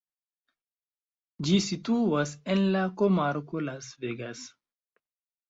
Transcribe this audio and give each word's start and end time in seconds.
Ĝi 1.47 1.59
situas 1.65 2.33
en 2.55 2.65
la 2.77 2.83
komarko 3.03 3.63
Las 3.67 3.93
Vegas. 4.07 4.43